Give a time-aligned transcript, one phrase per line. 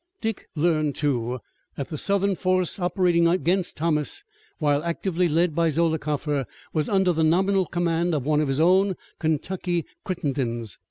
[0.19, 1.37] Dick learned, too,
[1.77, 4.23] that the Southern force operating against Thomas,
[4.57, 8.95] while actively led by Zollicoffer, was under the nominal command of one of his own
[9.19, 10.79] Kentucky Crittendens.